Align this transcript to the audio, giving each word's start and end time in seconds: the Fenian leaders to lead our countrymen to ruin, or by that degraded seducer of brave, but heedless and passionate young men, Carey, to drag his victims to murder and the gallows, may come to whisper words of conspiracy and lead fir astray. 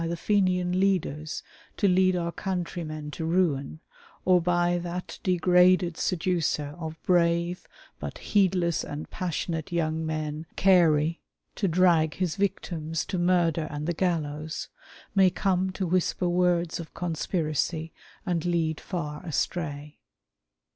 the 0.07 0.17
Fenian 0.17 0.79
leaders 0.79 1.43
to 1.77 1.87
lead 1.87 2.15
our 2.15 2.31
countrymen 2.31 3.11
to 3.11 3.23
ruin, 3.23 3.79
or 4.25 4.41
by 4.41 4.79
that 4.79 5.19
degraded 5.21 5.95
seducer 5.95 6.73
of 6.79 6.99
brave, 7.03 7.67
but 7.99 8.17
heedless 8.17 8.83
and 8.83 9.11
passionate 9.11 9.71
young 9.71 10.03
men, 10.03 10.47
Carey, 10.55 11.21
to 11.53 11.67
drag 11.67 12.15
his 12.15 12.35
victims 12.35 13.05
to 13.05 13.19
murder 13.19 13.67
and 13.69 13.85
the 13.85 13.93
gallows, 13.93 14.69
may 15.13 15.29
come 15.29 15.69
to 15.69 15.85
whisper 15.85 16.27
words 16.27 16.79
of 16.79 16.95
conspiracy 16.95 17.93
and 18.25 18.43
lead 18.43 18.79
fir 18.81 19.21
astray. 19.23 19.99